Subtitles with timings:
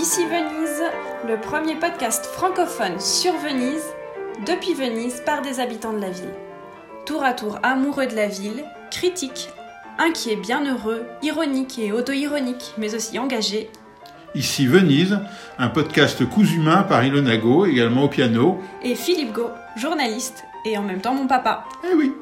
[0.00, 0.82] Ici Venise,
[1.28, 3.84] le premier podcast francophone sur Venise,
[4.46, 6.32] depuis Venise par des habitants de la ville.
[7.04, 9.50] Tour à tour amoureux de la ville, critiques,
[9.98, 13.68] inquiets, bienheureux, ironiques et auto-ironiques, mais aussi engagés.
[14.34, 15.20] Ici Venise,
[15.58, 18.58] un podcast cousumain par Ilona Go, également au piano.
[18.82, 21.66] Et Philippe Go, journaliste et en même temps mon papa.
[21.84, 22.14] Eh oui.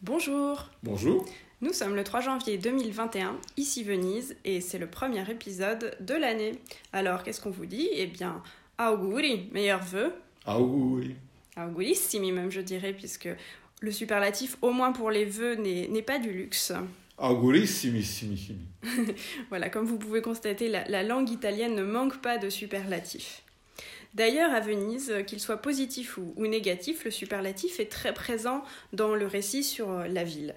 [0.00, 0.66] Bonjour.
[0.84, 1.24] Bonjour.
[1.62, 6.52] Nous sommes le 3 janvier 2021, ici Venise, et c'est le premier épisode de l'année.
[6.94, 7.86] Alors, qu'est-ce qu'on vous dit?
[7.92, 8.42] Eh bien,
[8.78, 10.14] auguri, meilleurs vœux.
[10.46, 11.16] Auguri.
[11.58, 13.28] Augurissimi même, je dirais, puisque
[13.80, 16.72] le superlatif, au moins pour les vœux, n'est pas du luxe.
[17.18, 18.56] Augurissimi.
[19.50, 23.42] voilà, comme vous pouvez constater, la, la langue italienne ne manque pas de superlatifs.
[24.14, 28.64] D'ailleurs, à Venise, qu'il soit positif ou, ou, négatif, le superlatif est très présent
[28.94, 30.54] dans le récit sur la ville.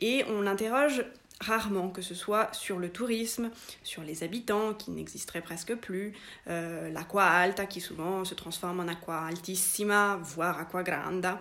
[0.00, 1.04] Et on l'interroge
[1.40, 3.50] rarement, que ce soit sur le tourisme,
[3.82, 6.14] sur les habitants qui n'existeraient presque plus,
[6.48, 11.40] euh, l'aqua alta qui souvent se transforme en aqua altissima, voire aqua granda.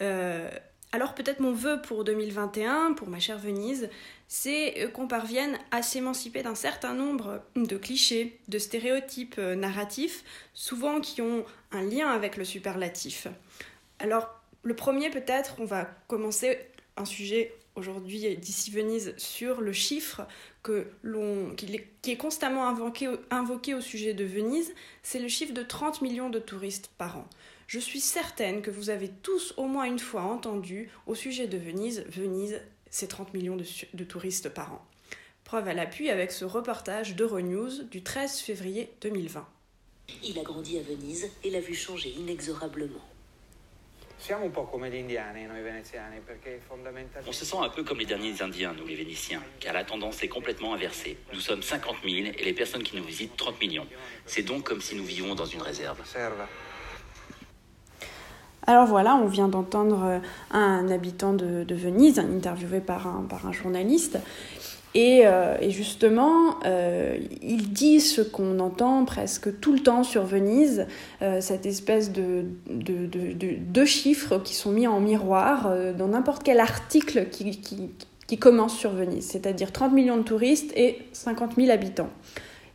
[0.00, 0.50] Euh,
[0.92, 3.90] alors peut-être mon vœu pour 2021, pour ma chère Venise,
[4.26, 11.00] c'est qu'on parvienne à s'émanciper d'un certain nombre de clichés, de stéréotypes euh, narratifs, souvent
[11.00, 13.26] qui ont un lien avec le superlatif.
[13.98, 16.58] Alors le premier peut-être, on va commencer
[16.96, 20.26] un sujet aujourd'hui d'ici Venise sur le chiffre
[20.64, 26.30] qui, est, constamment invoqué, invoqué au sujet de Venise, c'est le chiffre de 30 millions
[26.30, 27.28] de touristes par an.
[27.66, 31.58] Je suis certaine que vous avez tous au moins une fois entendu au sujet de
[31.58, 34.84] Venise, Venise, c'est 30 millions de, de touristes par an.
[35.44, 39.46] Preuve à l'appui avec ce reportage d'Euronews du 13 février 2020.
[40.24, 43.00] Il a grandi à Venise et l'a vu changer inexorablement.
[47.26, 50.22] On se sent un peu comme les derniers Indiens, nous les Vénitiens, car la tendance
[50.22, 51.16] est complètement inversée.
[51.32, 53.86] Nous sommes 50 000 et les personnes qui nous visitent 30 millions.
[54.26, 55.98] C'est donc comme si nous vivions dans une réserve.
[58.66, 60.20] Alors voilà, on vient d'entendre
[60.50, 64.18] un habitant de, de, Venise, interviewé par un, par un journaliste,
[64.94, 70.24] et, euh, et, justement, euh, il dit ce qu'on entend presque tout le temps sur
[70.24, 70.86] Venise,
[71.20, 76.58] euh, cette espèce de, de, chiffres qui sont mis en miroir euh, dans n'importe quel
[76.58, 82.10] article qui, commence sur Venise, c'est-à-dire 30 millions de touristes et 50 000 habitants.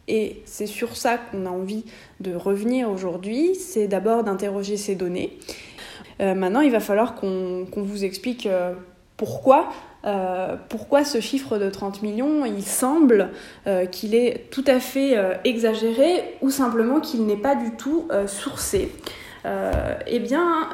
[0.07, 1.85] Et c'est sur ça qu'on a envie
[2.19, 5.38] de revenir aujourd'hui, c'est d'abord d'interroger ces données.
[6.19, 8.47] Maintenant, il va falloir qu'on qu vous explique
[9.18, 9.69] pourquoi
[10.05, 13.29] euh, pourquoi ce chiffre de 30 millions, il semble
[13.67, 18.09] euh, qu'il est tout à fait euh, exagéré ou simplement qu'il n'est pas du tout
[18.27, 18.91] sourcé
[19.45, 20.69] Eh bien,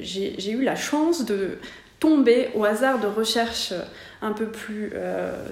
[0.00, 1.58] j'ai eu la chance de
[1.98, 3.72] tomber au hasard de recherches
[4.20, 4.92] un peu plus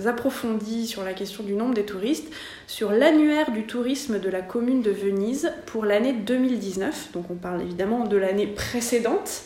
[0.06, 2.32] approfondies sur la question du nombre des touristes,
[2.66, 7.12] sur l'annuaire du tourisme de la commune de Venise pour l'année 2019.
[7.12, 9.42] Donc on parle évidemment de l'année précédente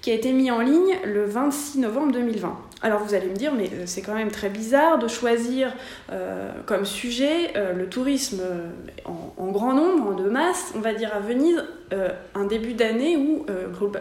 [0.00, 2.69] qui a été mis en ligne le 26 novembre 2020.
[2.82, 5.74] Alors vous allez me dire, mais c'est quand même très bizarre de choisir
[6.12, 8.40] euh, comme sujet euh, le tourisme
[9.04, 13.44] en, grand nombre, de masse, on va dire à Venise, euh, un début d'année où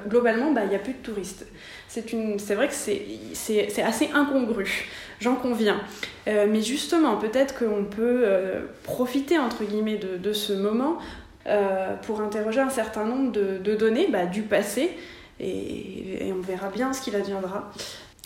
[0.07, 1.45] globalement bah, il n'y a plus de touristes.
[1.88, 4.88] C'est vrai que c'est assez incongru,
[5.19, 5.81] j'en conviens.
[6.28, 8.25] mais justement, peut-être qu'on peut,
[8.84, 11.00] profiter entre guillemets de, ce moment
[12.03, 14.91] pour interroger un certain nombre de, données bah, du passé
[15.39, 17.72] et, on verra bien ce qu'il adviendra.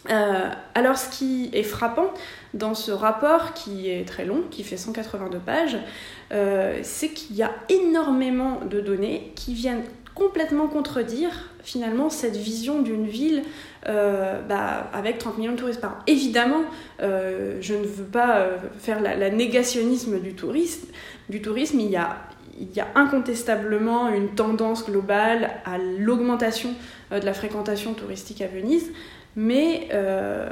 [0.10, 2.14] Euh, alors ce qui est frappant
[2.54, 5.78] dans ce rapport qui est très long, qui fait 182 pages,
[6.32, 12.82] euh, c'est qu'il y a énormément de données qui viennent complètement contredire finalement cette vision
[12.82, 13.42] d'une ville
[13.88, 15.98] euh, bah, avec 30 millions de touristes par an.
[16.06, 16.64] Évidemment,
[17.00, 18.48] je ne veux pas
[18.78, 20.88] faire la, négationnisme du tourisme.
[21.30, 26.76] Du tourisme, il y a incontestablement une tendance globale à l'augmentation
[27.10, 28.92] de la fréquentation touristique à Venise,
[29.36, 30.50] mais euh,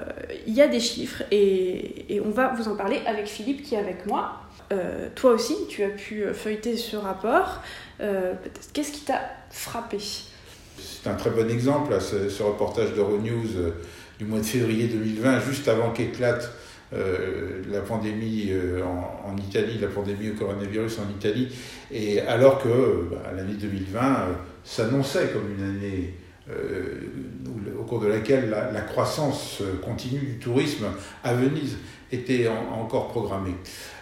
[0.48, 3.80] il y a des chiffres et, on va vous en parler avec Philippe qui est
[3.80, 4.42] avec moi.
[4.72, 7.62] Euh, toi aussi, tu as pu feuilleter ce rapport.
[8.00, 8.34] Euh,
[8.74, 9.98] Qu'est-ce qui t'a frappé?
[10.00, 13.74] C'est un très bon exemple, ce, reportage d'Euronews
[14.20, 16.52] du mois de février 2020, juste avant qu'éclate
[16.94, 21.48] euh, la pandémie euh, en, Italie, la pandémie au coronavirus en Italie,
[21.90, 24.34] et alors que bah, l'année 2020 euh,
[24.66, 30.86] s'annonçait comme une année euh, au cours de laquelle la, croissance continue du tourisme
[31.24, 31.78] à Venise
[32.12, 33.56] était en, encore programmée.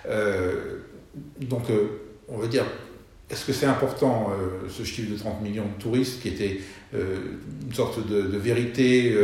[0.08, 0.78] Euh,
[1.42, 1.64] donc,
[2.28, 2.66] on va dire,
[3.30, 4.32] est-ce que c'est important
[4.70, 6.62] ce chiffre de 30 millions de touristes qui était
[6.94, 9.16] une sorte de, de vérité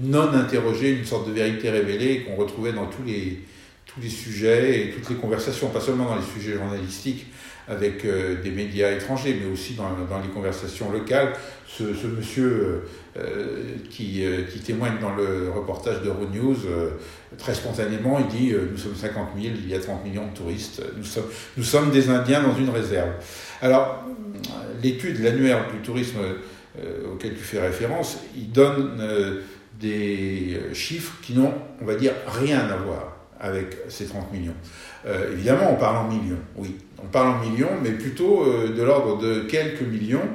[0.00, 3.40] non interrogée, une sorte de vérité révélée qu'on retrouvait dans tous les,
[3.86, 7.26] tous les sujets et toutes les conversations, pas seulement dans les sujets journalistiques
[7.68, 11.32] avec euh, des médias étrangers, mais aussi dans, les conversations locales.
[11.66, 12.84] Ce, monsieur
[13.18, 16.56] euh, qui, euh, qui, témoigne dans le reportage d'Euronews,
[17.36, 20.82] très spontanément, il dit Nous sommes 50 000, il y a 30 millions de touristes,
[20.96, 21.26] nous sommes,
[21.56, 23.10] nous sommes des Indiens dans une réserve.
[23.60, 24.04] Alors,
[24.82, 26.18] l'étude, l'annuaire du tourisme
[27.12, 28.98] auquel tu fais référence, il donne
[29.78, 34.56] des chiffres qui n'ont, on va dire, rien à voir avec ces 30 millions.
[35.32, 36.76] Évidemment, on parle en millions, oui.
[37.02, 40.28] On parle en millions, mais plutôt euh, de l'ordre de quelques millions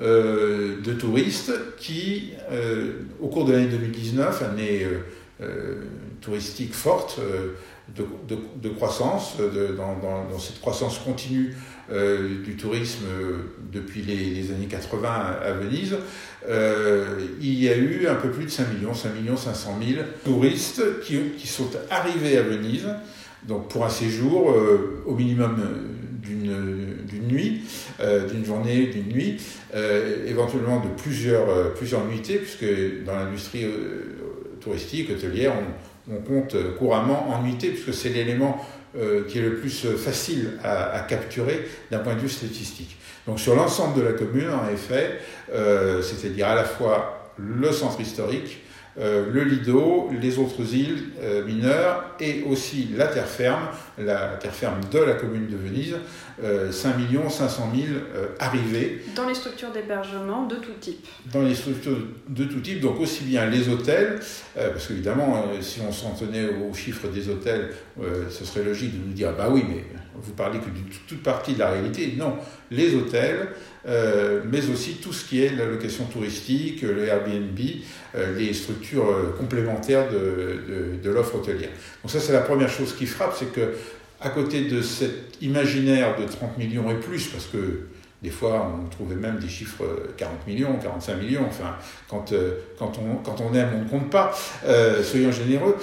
[0.00, 2.32] euh, de touristes qui,
[3.20, 4.86] au cours de l'année 2019, année
[6.20, 7.20] touristique forte,
[7.96, 9.36] de, croissance,
[9.76, 11.54] dans, cette croissance continue
[11.90, 13.04] du tourisme
[13.72, 15.96] depuis les, années 80 à Venise,
[16.48, 20.82] il y a eu un peu plus de 5 millions, 5 millions 500 000 touristes
[21.02, 22.88] qui sont arrivés à Venise
[23.46, 27.62] donc pour un séjour euh, au minimum euh, d'une nuit,
[28.00, 29.40] euh, d'une journée, d'une nuit,
[30.26, 32.64] éventuellement de plusieurs, plusieurs nuitées, puisque
[33.04, 33.66] dans l'industrie
[34.60, 35.52] touristique, hôtelière,
[36.08, 38.64] on, on, compte couramment en nuitées, puisque c'est l'élément
[39.28, 42.96] qui est le plus facile à, à capturer d'un point de vue statistique.
[43.26, 45.18] Donc sur l'ensemble de la commune, en effet,
[46.02, 48.60] c'est-à-dire à la fois le centre historique,
[48.98, 53.68] le Lido, les autres îles euh, mineures et aussi la terre ferme,
[53.98, 55.96] la terre ferme de la commune de Venise,
[56.70, 56.94] 5
[57.28, 57.86] 500 000
[58.38, 59.02] arrivés.
[59.14, 61.06] Dans les structures d'hébergement de tout type.
[61.32, 61.98] Dans les structures
[62.28, 64.20] de tout type, donc aussi bien les hôtels,
[64.56, 67.70] euh, parce qu'évidemment, si on s'en tenait aux chiffres des hôtels,
[68.30, 69.84] ce serait logique de nous dire, bah oui, mais
[70.20, 72.14] vous parlez que d'une toute partie de la réalité.
[72.16, 72.36] Non,
[72.70, 73.48] les hôtels,
[73.86, 77.58] euh, mais aussi tout ce qui est la location touristique, le Airbnb,
[78.14, 81.70] euh, les structures euh, complémentaires de, de, l'offre hôtelière.
[82.02, 83.74] Donc ça, c'est la première chose qui frappe, c'est que
[84.20, 87.88] à côté de cet imaginaire de 30 millions et plus, parce que
[88.22, 89.84] des fois, on trouvait même des chiffres
[90.16, 91.44] 40 millions, 45 millions.
[91.46, 91.76] Enfin,
[92.08, 92.34] quand,
[92.76, 94.36] quand, on, quand on aime, on ne compte pas.
[95.04, 95.76] soyons généreux.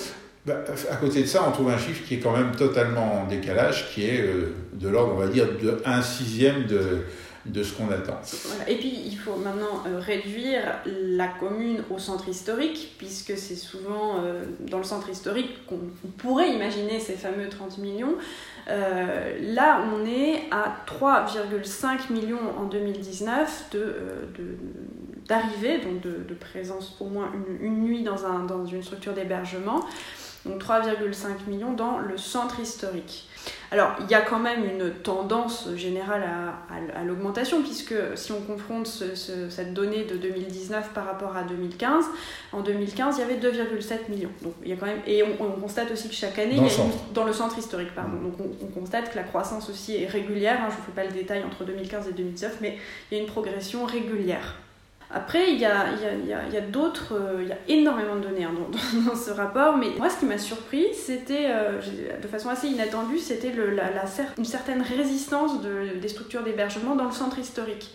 [0.46, 0.56] Bah,
[0.92, 3.90] à côté de ça, on trouve un chiffre qui est quand même totalement en décalage,
[3.94, 4.30] qui est
[4.74, 7.06] de l'ordre, on va dire, de 1 sixième de,
[7.46, 8.20] de ce qu'on attend.
[8.68, 14.24] Et puis il faut maintenant euh, réduire la commune au centre historique, puisque c'est souvent
[14.24, 15.80] euh, dans le centre historique qu'on
[16.18, 18.16] pourrait imaginer ces fameux 30 millions.
[18.68, 23.76] Euh, là, on est à 3,5 millions en 2019
[25.28, 29.14] d'arrivées, de, donc de, présence au moins une, une nuit dans, un, dans une structure
[29.14, 29.82] d'hébergement.
[30.46, 33.28] Donc 3,5 millions dans le centre historique.
[33.72, 38.88] Alors, il y a quand même une tendance générale à, l'augmentation, puisque si on confronte
[38.88, 42.06] cette donnée de 2019 par rapport à 2015,
[42.54, 44.32] en 2015, il y avait 2,7 millions.
[44.42, 46.72] Donc, il y a quand même, et on, constate aussi que chaque année, dans, il
[46.72, 48.18] y a dans le centre historique, pardon.
[48.18, 50.60] Donc, on, constate que la croissance aussi est régulière.
[50.62, 52.78] Hein, je ne vous fais pas le détail entre 2015 et 2019, mais
[53.12, 54.56] il y a une progression régulière.
[55.12, 58.54] Après, il y a, a, a d'autres, euh, il y a énormément de données hein,
[59.06, 61.80] dans, ce rapport, mais moi ce qui m'a surpris, c'était, euh,
[62.22, 63.92] de façon assez inattendue, c'était la,
[64.38, 67.92] une certaine résistance de, des structures d'hébergement dans le centre historique,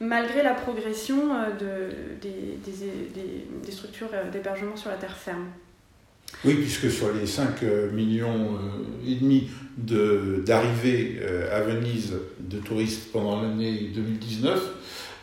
[0.00, 5.46] malgré la progression euh, de, des, des, des, structures d'hébergement sur la terre ferme.
[6.44, 7.62] Oui, puisque sur les 5
[7.92, 8.58] millions
[9.06, 11.20] et demi d'arrivées
[11.52, 14.60] à Venise de touristes pendant l'année 2019,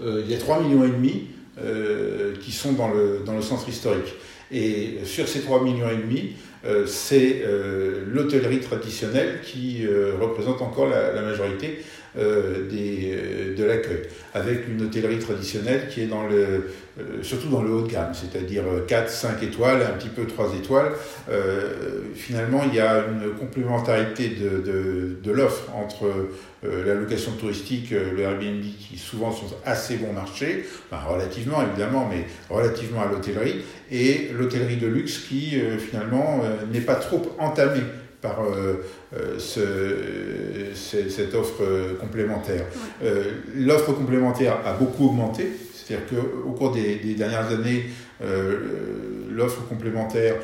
[0.03, 1.27] il y a 3 millions et demi
[1.60, 4.13] euh, qui sont dans le, centre historique.
[4.51, 6.34] Et sur ces 3 millions et demi,
[6.65, 9.86] euh, c'est euh, l'hôtellerie traditionnelle qui
[10.20, 11.84] représente encore la majorité
[12.15, 14.03] des, de l'accueil,
[14.34, 16.72] avec une hôtellerie traditionnelle qui est dans le,
[17.22, 20.91] surtout dans le haut de gamme, c'est-à-dire 4, 5 étoiles, un petit peu 3 étoiles.
[22.15, 26.06] finalement, il y a une complémentarité de, de, l'offre entre
[26.63, 32.08] euh, la location touristique, euh, le Airbnb, qui souvent sont assez bon marché, relativement évidemment,
[32.08, 37.82] mais relativement à l'hôtellerie, et l'hôtellerie de luxe qui euh, finalement n'est pas trop entamée
[38.21, 38.37] par
[39.37, 39.61] ce,
[40.75, 41.63] cette offre
[41.99, 42.65] complémentaire.
[43.55, 47.85] L'offre complémentaire a beaucoup augmenté, c'est-à-dire qu'au cours des, des, dernières années,
[49.29, 50.35] l'offre complémentaire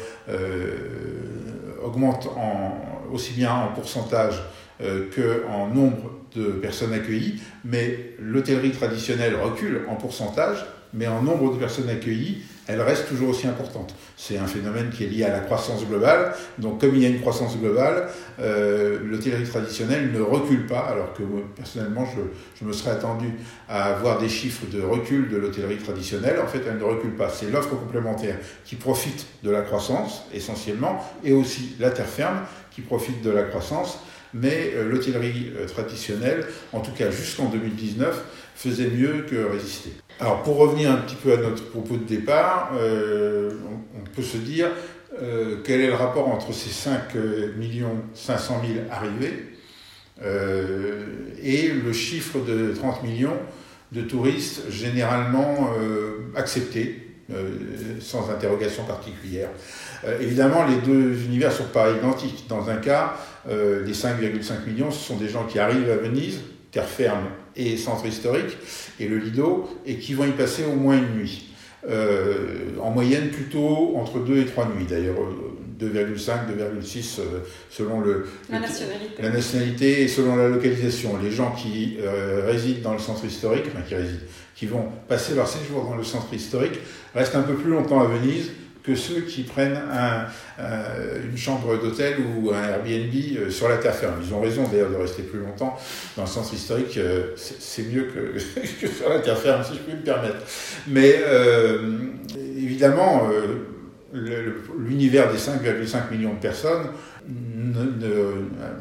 [1.84, 2.78] augmente en,
[3.12, 4.42] aussi bien en pourcentage
[4.82, 11.54] euh, qu'en nombre de personnes accueillies, mais l'hôtellerie traditionnelle recule en pourcentage, mais en nombre
[11.54, 13.96] de personnes accueillies, elle reste toujours aussi importante.
[14.16, 16.34] C'est un phénomène qui est lié à la croissance globale.
[16.58, 18.10] Donc, comme il y a une croissance globale,
[18.40, 21.24] euh, l'hôtellerie traditionnelle ne recule pas, alors que
[21.56, 22.22] personnellement, je,
[22.60, 23.34] je, me serais attendu
[23.70, 26.40] à avoir des chiffres de recul de l'hôtellerie traditionnelle.
[26.44, 27.30] En fait, elle ne recule pas.
[27.30, 32.40] C'est l'offre complémentaire qui profite de la croissance essentiellement, et aussi la terre ferme
[32.72, 34.00] qui profite de la croissance.
[34.34, 38.24] Mais euh, l'hôtellerie euh, traditionnelle, en tout cas jusqu'en 2019,
[38.58, 39.92] faisait mieux que résister.
[40.20, 43.52] Alors pour revenir un petit peu à notre propos de départ, euh,
[43.96, 44.70] on, peut se dire
[45.22, 47.02] euh, quel est le rapport entre ces 5
[48.16, 49.46] 500 000 arrivées
[50.24, 51.06] euh,
[51.44, 53.38] et le chiffre de 30 millions
[53.92, 55.70] de touristes généralement
[56.36, 57.08] acceptés,
[58.02, 59.48] sans interrogation particulière.
[60.20, 62.48] évidemment, les deux univers sont pas identiques.
[62.50, 63.16] Dans un cas,
[63.48, 68.06] les 5,5 millions, ce sont des gens qui arrivent à Venise, terre ferme et centre
[68.06, 68.58] historique,
[69.00, 71.48] et le Lido, et qui vont y passer au moins une nuit.
[71.88, 75.16] Euh, en moyenne plutôt entre 2 et 3 nuits, d'ailleurs
[75.80, 79.22] 2,5, euh, 2,6 euh, selon le, la, nationalité.
[79.22, 81.18] la nationalité et selon la localisation.
[81.24, 81.98] Les gens qui
[82.46, 86.04] résident dans le centre historique, enfin qui résident, qui vont passer leur séjour dans le
[86.04, 86.80] centre historique,
[87.16, 88.52] restent un peu plus longtemps à Venise
[88.88, 90.28] que ceux qui prennent un,
[91.30, 94.16] une chambre d'hôtel ou un Airbnb euh, sur la terre ferme.
[94.26, 95.78] Ils ont raison d'ailleurs de rester plus longtemps
[96.16, 98.04] dans le centre historique, euh, c'est mieux
[98.80, 100.38] que, sur la terre ferme, si je puis me permettre.
[100.88, 101.98] Mais euh,
[102.38, 103.30] évidemment,
[104.14, 106.88] l'univers des 5,5 millions de personnes,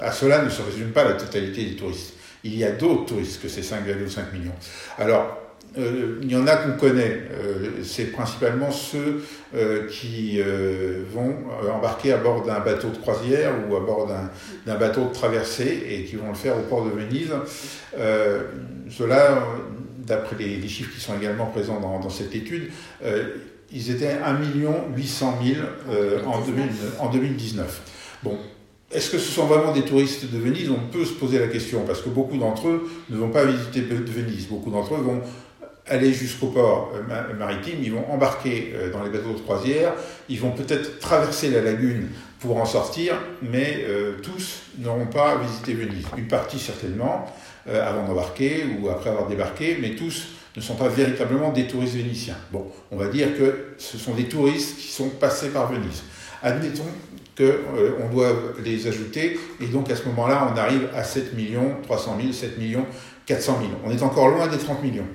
[0.01, 2.15] à cela ne se résume pas la totalité des touristes.
[2.45, 4.55] Il y a d'autres touristes que ces 5,5 millions.
[4.99, 5.46] Alors,
[5.79, 7.23] euh, il y en a qu'on connaît.
[7.33, 9.23] Euh, c'est principalement ceux
[9.55, 10.41] euh, qui
[11.13, 11.37] vont
[11.73, 14.09] embarquer à bord d'un bateau de croisière ou à bord
[14.67, 17.33] d'un bateau de traversée et qui vont le faire au port de Venise.
[18.91, 19.43] Cela,
[19.99, 22.71] d'après les, chiffres qui sont également présents dans, dans cette étude,
[23.73, 24.39] ils étaient 1
[24.97, 25.61] 800 000
[26.27, 27.83] en, en 2019.
[28.23, 28.39] Bon,
[28.93, 30.71] est-ce que ce sont vraiment des touristes de Venise?
[30.71, 33.81] On peut se poser la question, parce que beaucoup d'entre eux ne vont pas visiter
[33.81, 34.47] Venise.
[34.47, 35.21] Beaucoup d'entre eux vont
[35.89, 39.93] aller jusqu'au port euh, maritime, ils vont embarquer euh, dans les bateaux de croisière,
[40.29, 42.09] ils vont peut-être traverser la lagune
[42.41, 46.07] pour en sortir, mais euh, tous n'auront pas visité Venise.
[46.17, 47.27] Une partie certainement,
[47.69, 52.37] avant d'embarquer ou après avoir débarqué, mais tous ne sont pas véritablement des touristes vénitiens.
[52.53, 56.05] Bon, on va dire que ce sont des touristes qui sont passés par Venise.
[56.45, 56.87] Admettons
[57.37, 58.33] qu'on doit
[58.65, 62.57] les ajouter, et donc à ce moment-là, on arrive à 7 millions 300 000, 7
[62.57, 62.87] millions
[63.27, 63.73] 400 000.
[63.85, 65.07] On est encore loin des 30 millions.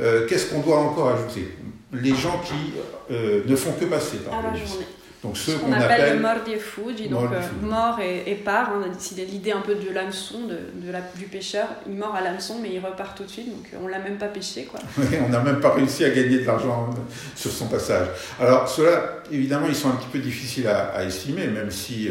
[0.00, 1.56] Euh, qu'est-ce qu'on doit encore ajouter?
[1.92, 2.74] Les gens qui
[3.10, 4.86] euh, ne font que passer par la journée.
[5.24, 8.70] Donc ceux qu'on appelle, le mort des fouilles, donc euh, mort et, et part.
[8.70, 11.66] Hein, c'est l'idée un peu de l'hameçon, de, de la, du pêcheur.
[11.88, 14.28] Il mord à l'hameçon, mais il repart tout de suite, donc on l'a même pas
[14.28, 14.66] pêché.
[14.70, 14.78] Quoi.
[15.26, 16.90] on n'a même pas réussi à gagner de l'argent
[17.34, 18.06] sur son passage.
[18.38, 22.08] Alors ceux-là, évidemment, ils sont un petit peu difficiles à, à estimer, même si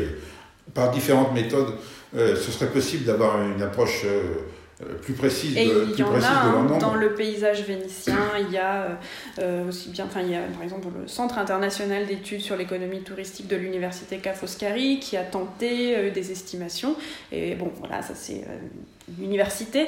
[0.74, 1.76] par différentes méthodes,
[2.14, 4.34] ce serait possible d'avoir une approche euh,
[5.02, 8.58] plus précise et de, il y en a hein, dans le paysage vénitien il y
[8.58, 8.96] a euh,
[9.40, 13.02] euh, aussi bien enfin il y a par exemple le centre international d'études sur l'économie
[13.02, 16.96] touristique de l'université Ca' Foscari qui a tenté des estimations
[17.32, 18.44] et bon voilà ça c'est
[19.20, 19.88] l'université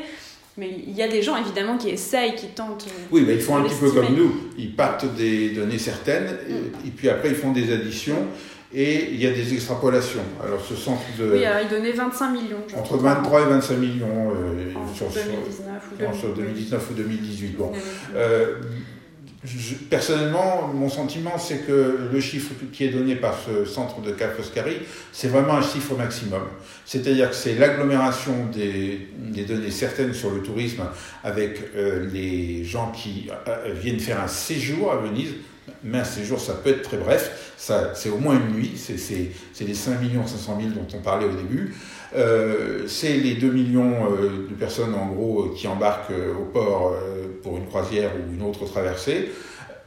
[0.59, 2.85] mais il y a des gens évidemment qui essayent, qui tentent.
[3.11, 4.33] Oui, mais ils font un petit peu comme nous.
[4.57, 6.87] Ils partent des données certaines, mm.
[6.87, 8.27] et, puis après ils font des additions,
[8.73, 10.23] et il y a des extrapolations.
[10.43, 11.31] Alors ce centre de...
[11.31, 12.63] Oui, alors il donnait 25 millions.
[12.77, 17.57] Entre 23 et 25 millions euh, sur, 2019, ou 2019 ou 2018.
[17.57, 17.71] Bon.
[18.15, 18.55] Euh,
[19.89, 24.35] personnellement, mon sentiment, c'est que le chiffre qui est donné par ce centre de Cap
[24.35, 24.77] Foscari,
[25.13, 26.41] c'est vraiment un chiffre maximum.
[26.85, 30.83] C'est-à-dire que c'est l'agglomération des, des, données certaines sur le tourisme
[31.23, 35.31] avec euh, les gens qui euh, viennent faire un séjour à Venise,
[35.83, 39.73] mais un séjour, ça peut être très bref, c'est au moins une nuit, c'est les
[39.73, 41.75] 5 500 000 dont on parlait au début.
[42.15, 46.95] Euh, c'est les 2 millions euh, de personnes en gros qui embarquent euh, au port
[47.43, 49.31] pour une croisière ou une autre traversée.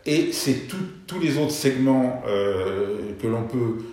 [0.07, 0.67] Et c'est
[1.07, 3.85] tous les autres segments que l'on peut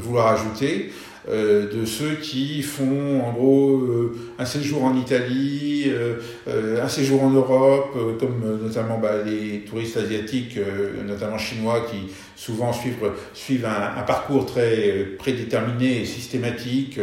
[0.00, 0.90] vouloir ajouter.
[1.28, 7.22] Euh, de ceux qui font en gros euh, un séjour en Italie, euh, un séjour
[7.22, 10.58] en Europe, comme notamment bah, les touristes asiatiques,
[11.06, 16.98] notamment chinois, qui souvent suivent, suivent un, un, parcours très prédéterminé et systématique.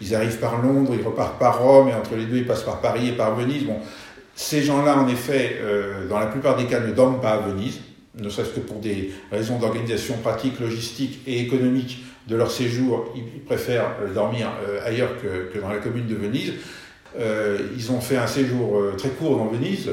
[0.00, 2.80] ils arrivent par Londres, ils repartent par Rome, et entre les deux, ils passent par
[2.80, 3.64] Paris et par Venise.
[3.64, 3.78] Bon,
[4.36, 5.60] ces gens-là, en effet,
[6.08, 7.80] dans la plupart des cas, ne dorment pas à Venise
[8.20, 13.40] ne serait-ce que pour des raisons d'organisation pratique, logistique et économique de leur séjour, ils
[13.40, 16.52] préfèrent euh, dormir euh, ailleurs que, dans la commune de Venise.
[17.18, 19.88] Euh, ils ont fait un séjour très court dans Venise,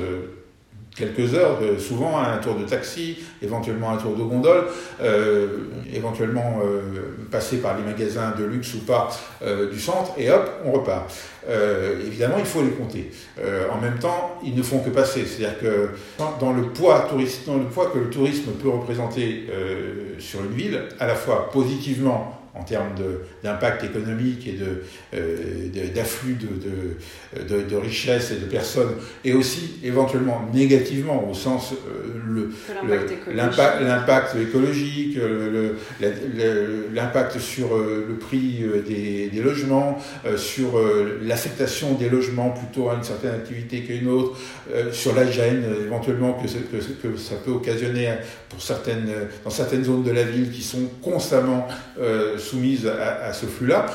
[0.96, 4.66] quelques heures, euh, souvent un tour de taxi, éventuellement un tour de gondole,
[5.02, 5.48] euh,
[5.94, 6.82] éventuellement euh,
[7.30, 9.10] passer par les magasins de luxe ou pas
[9.72, 11.12] du centre, et hop, on repart.
[12.06, 13.12] évidemment, il faut les compter.
[13.72, 15.26] en même temps, ils ne font que passer.
[15.26, 15.90] C'est-à-dire que
[16.40, 19.48] dans le, poids touriste, dans le poids que le tourisme peut représenter
[20.20, 22.94] sur une ville, à la fois positivement en termes
[23.44, 24.58] d'impact économique et
[25.14, 26.48] euh, d'afflux de,
[27.44, 28.94] de, de, de, richesses et de personnes,
[29.24, 32.50] et aussi éventuellement négativement au sens euh,
[33.34, 35.18] l'impact écologique,
[36.94, 40.00] l'impact sur euh, le prix des, des logements,
[40.38, 40.80] sur
[41.22, 44.38] l'affectation des logements plutôt à une certaine activité qu'à une autre,
[44.92, 48.14] sur la gêne éventuellement que, que, que, ça peut occasionner
[48.50, 49.10] pour certaines,
[49.44, 51.68] dans certaines zones de la ville qui sont constamment
[52.46, 53.86] soumises à, ce flux-là.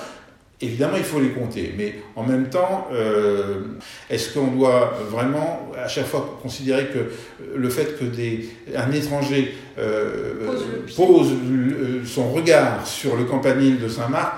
[0.63, 3.63] Évidemment, il faut les compter, mais en même temps, euh,
[4.11, 6.99] est-ce qu'on doit vraiment à chaque fois considérer que
[7.57, 10.53] le fait que des, un étranger euh,
[10.95, 11.33] pose,
[12.05, 14.35] son regard sur le campanile de Saint-Marc,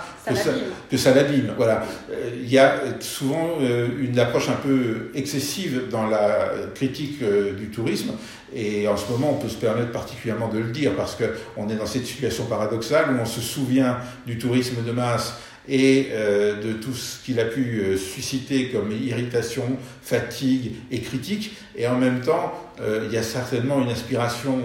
[0.91, 1.85] que, ça, l'abîme Voilà.
[2.11, 3.59] Euh, il y a souvent
[4.00, 7.23] une approche un peu excessive dans la critique
[7.59, 8.12] du tourisme,
[8.55, 11.76] et en ce moment, on peut se permettre particulièrement de le dire parce qu'on est
[11.76, 15.35] dans cette situation paradoxale où on se souvient du tourisme de masse
[15.69, 19.64] et euh, de tout ce qu'il a pu euh, susciter comme irritation,
[20.02, 21.57] fatigue et critique.
[21.76, 24.59] Et en même temps, euh, il y a certainement une aspiration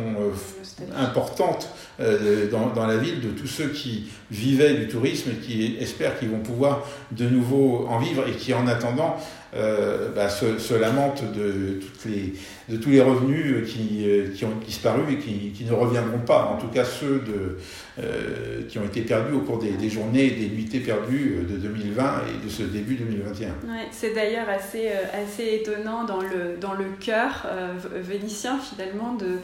[0.95, 6.19] importante dans, dans, la ville de tous ceux qui vivaient du tourisme et qui espèrent
[6.19, 9.17] qu'ils vont pouvoir de nouveau en vivre et qui en attendant
[9.55, 12.33] euh, bah, se, se, lamentent de, toutes les,
[12.67, 16.43] de tous les revenus qui, euh, qui, ont disparu et qui, qui, ne reviendront pas,
[16.53, 17.57] en tout cas ceux de,
[17.97, 21.55] euh, qui ont été perdus au cours des, des, journées et des nuitées perdues de
[21.55, 23.47] 2020 et de ce début 2021.
[23.47, 27.47] Ouais, c'est d'ailleurs assez, assez étonnant dans le, dans le cœur
[27.95, 29.37] vénitien finalement de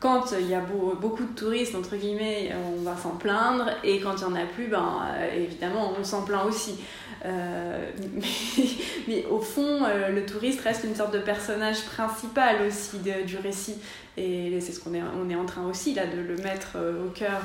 [0.00, 4.14] quand il y a beaucoup de touristes, entre guillemets, on va s'en plaindre, et quand
[4.16, 5.02] il n'y en a plus, ben,
[5.36, 6.78] évidemment, on s'en plaint aussi.
[7.24, 7.90] Euh,
[9.08, 13.76] mais, au fond, euh, le touriste reste une sorte de personnage principal aussi du récit.
[14.16, 17.06] Et c'est ce qu'on est, on est en train aussi là, de le mettre euh,
[17.06, 17.42] au cœur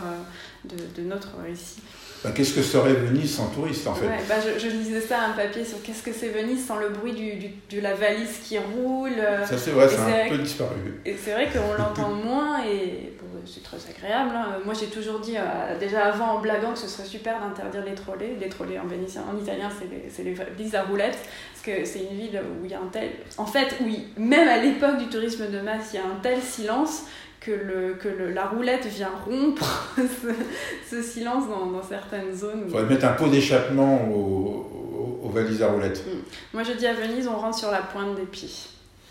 [0.66, 1.82] de, de notre récit.
[2.24, 5.64] Bah, qu'est-ce que serait Venise sans touristes en fait bah, je, lisais ça un papier
[5.64, 9.16] sur qu'est-ce que c'est Venise sans le bruit du, de la valise qui roule.
[9.46, 11.02] Ça c'est vrai, c'est un peu disparu.
[11.06, 13.14] Et c'est vrai qu'on l'entend moins et
[13.46, 14.32] c'est très agréable.
[14.36, 14.60] Hein.
[14.66, 17.96] Moi j'ai toujours dit, euh, déjà avant en blaguant, que ce serait super d'interdire les
[17.96, 18.36] trolley.
[18.40, 21.18] Les en, vénitien, en italien c'est les, les valises à roulettes
[21.54, 23.10] parce que c'est une ville où il y a un tel...
[23.38, 26.42] En fait, oui, même à l'époque du tourisme de masse, il y a un tel
[26.42, 27.04] silence
[27.40, 29.94] que, le, que le, la roulette vient rompre
[30.90, 32.64] ce, silence dans, dans, certaines zones.
[32.66, 36.04] Il faudrait mettre un pot d'échappement aux, aux, valises à roulettes.
[36.06, 36.20] Mm.
[36.54, 38.50] Moi je dis à Venise, on rentre sur la pointe des pieds.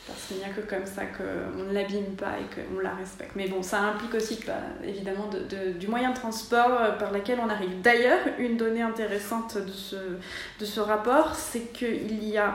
[0.07, 3.33] Parce qu'il n'y a que comme ça qu'on ne l'abîme pas et qu'on la respecte.
[3.37, 7.13] Mais bon, ça implique aussi bah, évidemment de, de, du moyen de transport euh, par
[7.13, 7.83] lequel on arrive.
[7.83, 9.97] D'ailleurs, une donnée intéressante de ce,
[10.59, 12.55] de ce rapport, c'est qu'il y a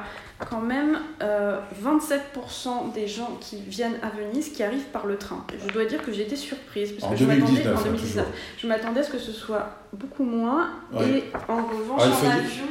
[0.50, 5.46] quand même euh, 27% des gens qui viennent à Venise qui arrivent par le train.
[5.68, 6.94] je dois dire que j'ai été surprise.
[6.94, 8.26] Parce en, que 2019, je en 2019,
[8.58, 10.70] je m'attendais à ce que ce soit beaucoup moins.
[10.94, 12.66] Et en revanche, ah, en avion,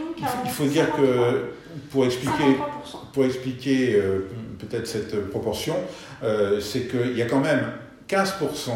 [0.44, 1.52] il faut, dire que
[1.90, 2.56] pour expliquer,
[3.12, 5.76] pour expliquer euh, peut-être cette proportion,
[6.22, 7.72] euh, c'est qu'il y a quand même
[8.08, 8.70] 15%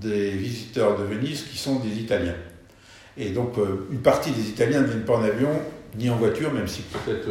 [0.00, 2.36] des visiteurs de Venise qui sont des Italiens.
[3.16, 5.50] Et donc, euh, une partie des Italiens ne viennent pas en avion
[5.96, 7.28] ni en voiture, même si peut-être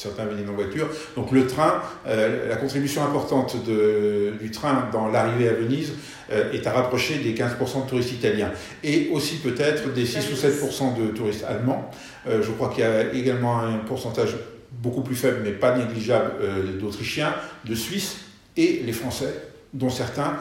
[0.00, 0.88] certains viennent en voiture.
[1.14, 5.92] Donc le train, euh, la contribution importante de, du train dans l'arrivée à Venise
[6.32, 8.50] euh, est à rapprocher des 15% de touristes italiens
[8.82, 11.90] et aussi peut-être des 6 ou 7% de touristes allemands.
[12.28, 14.36] Euh, je crois qu'il y a également un pourcentage
[14.72, 16.32] beaucoup plus faible mais pas négligeable
[16.80, 17.34] d'Autrichiens,
[17.64, 18.16] de Suisses
[18.56, 19.34] et les Français
[19.74, 20.36] dont certains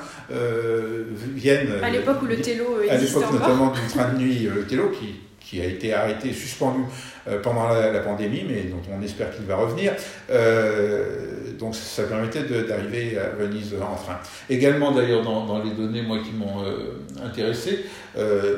[1.35, 1.83] viennent...
[1.83, 5.15] À l'époque où le télo existait À l'époque notamment du train de nuit Télo qui
[5.49, 6.81] qui a été arrêté, suspendu
[7.27, 9.93] euh, pendant la, pandémie, mais dont on espère qu'il va revenir.
[10.29, 14.19] Euh, donc ça permettait d'arriver à Venise en train.
[14.49, 17.85] Également d'ailleurs dans, les données moi qui m'ont euh, intéressé,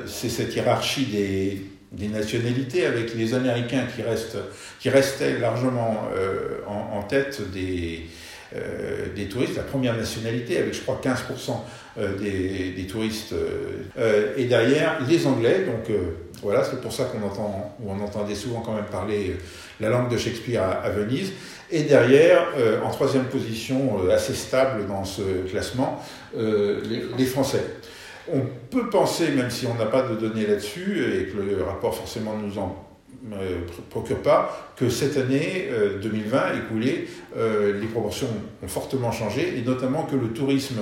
[0.06, 1.06] c'est cette hiérarchie
[1.92, 4.38] des, nationalités avec les Américains qui, restent,
[4.86, 6.10] restaient largement
[6.68, 8.08] en, tête des,
[9.16, 13.36] des touristes, la première nationalité avec je crois 15% des, des, touristes.
[14.38, 15.96] et derrière les Anglais, donc
[16.42, 19.34] voilà, c'est pour ça qu'on entend, on entendait souvent quand même parler euh,
[19.80, 21.34] la langue de Shakespeare à, Venise.
[21.70, 26.04] Et derrière, euh, en troisième position, euh, assez stable dans ce classement,
[26.36, 27.64] les, Français.
[28.32, 31.96] On peut penser, même si on n'a pas de données là-dessus, et que le rapport
[31.96, 32.88] forcément nous en
[33.90, 35.70] procure pas que cette année
[36.02, 38.28] 2020 écoulée, les proportions
[38.64, 40.80] ont fortement changé et notamment que le tourisme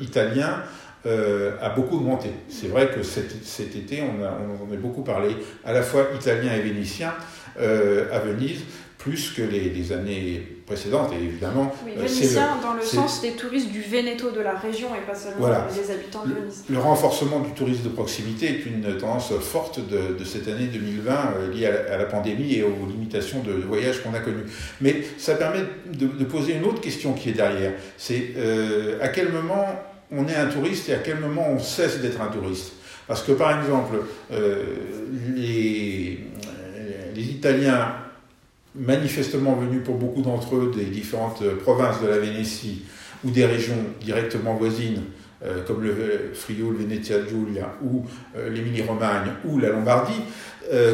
[0.00, 0.62] italien
[1.04, 2.30] a beaucoup augmenté.
[2.48, 5.82] C'est vrai que cet, cet été, on, a, on en a beaucoup parlé, à la
[5.82, 7.12] fois italien et vénitien,
[7.58, 8.62] à Venise,
[9.02, 11.74] plus que les, années précédentes, et évidemment.
[11.84, 15.48] Oui, vénitien dans le sens des touristes du Veneto de la région et pas seulement
[15.48, 16.64] des habitants de Venise.
[16.70, 21.52] Le, renforcement du tourisme de proximité est une tendance forte de, cette année 2020 euh,
[21.52, 24.46] liée à la, pandémie et aux limitations de, voyage qu'on a connues.
[24.80, 27.72] Mais ça permet de, poser une autre question qui est derrière.
[27.98, 29.66] C'est euh, à quel moment
[30.12, 32.72] on est un touriste et à quel moment on cesse d'être un touriste
[33.06, 33.96] Parce que par exemple,
[34.32, 34.64] euh,
[35.34, 36.20] les,
[37.14, 37.94] les Italiens
[38.74, 42.82] manifestement venus pour beaucoup d'entre eux des différentes euh, provinces de la Vénétie
[43.24, 45.02] ou des régions directement voisines,
[45.44, 48.04] euh, comme le Friuli, le Venezia Giulia, ou
[48.36, 50.22] euh, l'Émilie-Romagne, ou la Lombardie,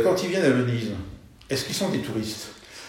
[0.02, 0.90] quand ils viennent à Venise,
[1.48, 2.48] est-ce qu'ils sont des touristes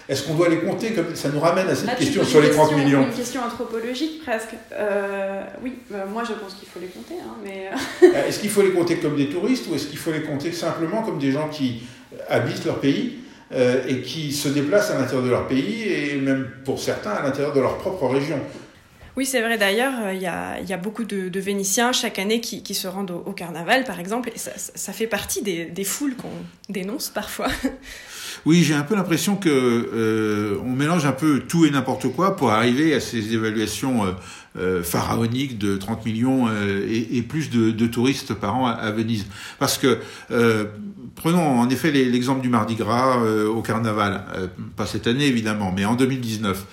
[0.10, 2.76] est-ce qu'on doit les compter comme ça nous ramène à cette question sur les 30
[2.76, 4.56] millions Une question anthropologique presque.
[5.63, 5.74] oui,
[6.12, 7.69] moi je pense qu'il faut les compter, hein, mais.
[8.28, 11.04] est-ce qu'il faut les compter comme des touristes ou est-ce qu'il faut les compter simplement
[11.04, 11.84] comme des gens qui
[12.28, 13.19] habitent leur pays
[13.52, 17.24] euh, et qui se déplacent à l'intérieur de leur pays et même pour certains à
[17.24, 18.39] l'intérieur de leur propre région?
[19.17, 19.58] Oui, c'est vrai.
[19.58, 22.76] D'ailleurs, euh, il y, a, y a, beaucoup de, de, Vénitiens chaque année qui, qui
[22.76, 26.30] se rendent au, carnaval, par exemple, et ça, ça fait partie des, des foules qu'on
[26.72, 27.48] dénonce parfois.
[28.45, 32.35] Oui, j'ai un peu l'impression que euh, on mélange un peu tout et n'importe quoi
[32.35, 34.11] pour arriver à ces évaluations euh,
[34.57, 38.71] euh pharaoniques de 30 millions euh, et, et, plus de, de, touristes par an à,
[38.71, 39.27] à Venise.
[39.59, 39.99] Parce que
[41.15, 44.23] prenons en effet l'exemple du Mardi Gras au Carnaval,
[44.75, 46.65] pas cette année évidemment, mais en 2019.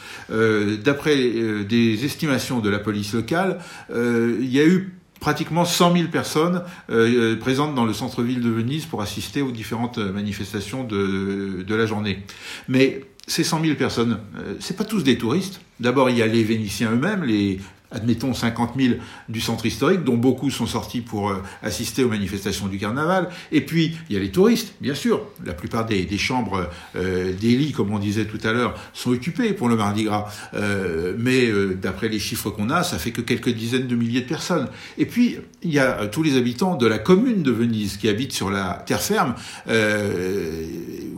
[0.84, 3.58] D'après des estimations de la police locale,
[3.90, 8.50] il y a eu pratiquement 100 000 personnes euh, euh, présentes dans le centre-ville de
[8.50, 12.22] Venise pour assister aux différentes manifestations de, de la journée.
[12.68, 15.60] Mais ces 100 000 personnes, euh, c'est pas tous des touristes.
[15.80, 17.60] D'abord, il y a les Vénitiens eux-mêmes, les
[17.96, 18.94] admettons 50 000
[19.28, 23.28] du centre historique, dont beaucoup sont sortis pour euh, assister aux manifestations du carnaval.
[23.50, 25.22] Et puis, il y a les touristes, bien sûr.
[25.44, 29.52] La plupart des, chambres, euh, des lits, comme on disait tout à l'heure, sont occupés
[29.52, 30.30] pour le Mardi Gras.
[30.54, 34.20] Euh, mais euh, d'après les chiffres qu'on a, ça fait que quelques dizaines de milliers
[34.20, 34.68] de personnes.
[34.98, 38.32] Et puis, il y a tous les habitants de la commune de Venise qui habitent
[38.32, 39.34] sur la terre ferme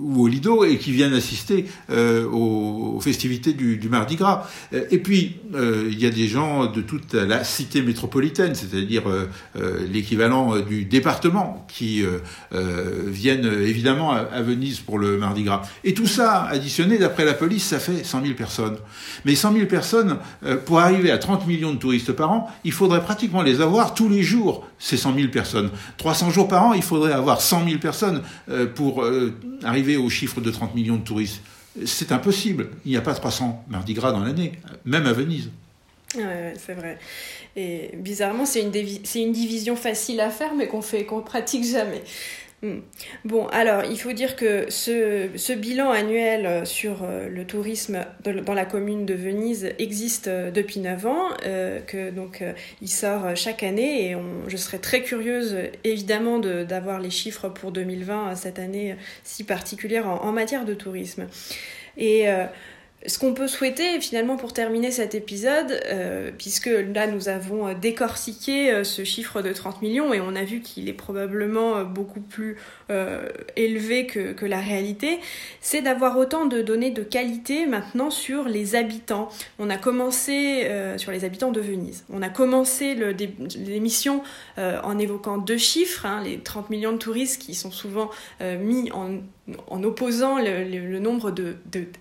[0.09, 4.49] ou au Lido et qui viennent assister aux, aux, festivités du, Mardi Gras.
[4.91, 9.87] Et puis, il y a des gens de toute la cité métropolitaine, c'est-à-dire euh, euh,
[9.91, 12.05] l'équivalent euh, du département, qui
[13.07, 15.63] viennent évidemment à, Venise pour le Mardi Gras.
[15.85, 18.77] Et tout ça, additionné, d'après la police, ça fait 100 000 personnes.
[19.25, 20.19] Mais 100 000 personnes,
[20.65, 24.09] pour arriver à 30 millions de touristes par an, il faudrait pratiquement les avoir tous
[24.09, 25.71] les jours, ces 100 000 personnes.
[25.97, 28.23] 300 jours par an, il faudrait avoir 100 000 personnes
[28.75, 29.05] pour
[29.63, 31.43] arriver au chiffre de 30 millions de touristes.
[31.85, 32.71] C'est impossible.
[32.85, 34.53] Il n'y a pas 300 Mardi Gras dans l'année,
[34.85, 35.51] même à Venise.
[36.17, 36.99] Ouais, c'est vrai.
[37.55, 38.73] Et bizarrement, c'est une,
[39.05, 42.03] c'est une division facile à faire, mais qu'on fait, qu'on pratique jamais.
[42.61, 42.81] Hmm.
[43.25, 48.55] Bon, alors, il faut dire que ce, bilan annuel euh, sur euh, le tourisme dans
[48.55, 51.29] la commune de Venise existe euh, depuis 9 ans,
[51.87, 52.43] que donc
[52.83, 54.17] il sort chaque année et
[54.49, 60.23] je serais très curieuse évidemment d'avoir les chiffres pour 2020, cette année si particulière en,
[60.23, 61.29] en matière de tourisme.
[61.97, 62.27] Et
[63.07, 67.75] ce qu'on peut souhaiter finalement pour terminer cet épisode, euh, puisque là nous avons euh,
[67.75, 72.21] décortiqué euh, ce chiffre de 30 millions et on a vu qu'il est probablement beaucoup
[72.21, 72.57] plus
[73.57, 75.21] élevé que, que, la réalité,
[75.61, 79.29] c'est d'avoir autant de données de qualité maintenant sur les habitants.
[79.59, 82.05] On a commencé sur les habitants de Venise.
[82.11, 84.23] On a commencé l'émission
[84.57, 89.19] en évoquant deux chiffres, hein, les 30 millions de touristes qui sont souvent mis en
[89.69, 91.57] en opposant le, nombre de,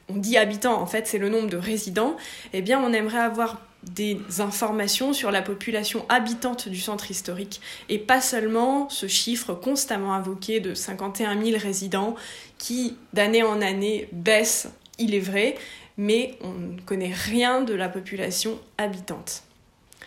[0.09, 2.15] on dit habitants, en fait c'est le nombre de résidents,
[2.53, 7.99] eh bien on aimerait avoir des informations sur la population habitante du centre historique et
[7.99, 12.15] pas seulement ce chiffre constamment invoqué de 51 000 résidents
[12.57, 15.55] qui d'année en année baisse, il est vrai,
[15.97, 19.43] mais on ne connaît rien de la population habitante.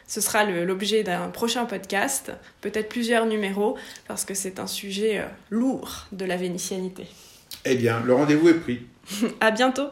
[0.06, 3.76] Ce sera l'objet d'un prochain podcast, peut-être plusieurs numéros,
[4.08, 7.06] parce que c'est un sujet euh, lourd de la vénitianité.
[7.64, 8.86] Eh bien, le rendez-vous est pris.
[9.40, 9.88] à bientôt.